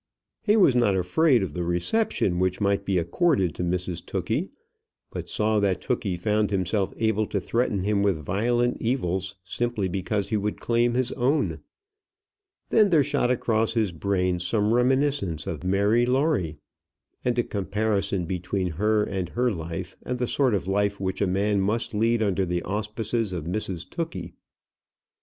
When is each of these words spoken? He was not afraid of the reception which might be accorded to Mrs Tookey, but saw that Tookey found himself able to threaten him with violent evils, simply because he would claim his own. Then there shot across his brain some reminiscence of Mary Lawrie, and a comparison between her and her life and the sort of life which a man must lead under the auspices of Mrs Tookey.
He 0.41 0.57
was 0.57 0.75
not 0.75 0.95
afraid 0.97 1.43
of 1.43 1.53
the 1.53 1.63
reception 1.63 2.39
which 2.39 2.59
might 2.59 2.85
be 2.85 2.97
accorded 2.97 3.53
to 3.53 3.63
Mrs 3.63 4.03
Tookey, 4.03 4.49
but 5.11 5.29
saw 5.29 5.59
that 5.59 5.79
Tookey 5.79 6.17
found 6.17 6.49
himself 6.49 6.91
able 6.97 7.27
to 7.27 7.39
threaten 7.39 7.83
him 7.83 8.01
with 8.01 8.17
violent 8.17 8.81
evils, 8.81 9.35
simply 9.43 9.87
because 9.87 10.29
he 10.29 10.37
would 10.37 10.59
claim 10.59 10.95
his 10.95 11.11
own. 11.11 11.59
Then 12.69 12.89
there 12.89 13.03
shot 13.03 13.29
across 13.29 13.73
his 13.73 13.91
brain 13.91 14.39
some 14.39 14.73
reminiscence 14.73 15.45
of 15.45 15.63
Mary 15.63 16.07
Lawrie, 16.07 16.57
and 17.23 17.37
a 17.37 17.43
comparison 17.43 18.25
between 18.25 18.71
her 18.81 19.03
and 19.03 19.29
her 19.29 19.51
life 19.51 19.95
and 20.01 20.17
the 20.17 20.25
sort 20.25 20.55
of 20.55 20.67
life 20.67 20.99
which 20.99 21.21
a 21.21 21.27
man 21.27 21.61
must 21.61 21.93
lead 21.93 22.23
under 22.23 22.43
the 22.43 22.63
auspices 22.63 23.33
of 23.33 23.43
Mrs 23.45 23.87
Tookey. 23.87 24.33